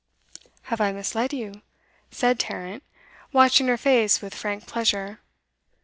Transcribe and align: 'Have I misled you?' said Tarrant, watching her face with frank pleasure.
'Have 0.63 0.81
I 0.81 0.91
misled 0.93 1.31
you?' 1.31 1.61
said 2.09 2.39
Tarrant, 2.39 2.81
watching 3.31 3.67
her 3.67 3.77
face 3.77 4.19
with 4.19 4.33
frank 4.33 4.65
pleasure. 4.65 5.19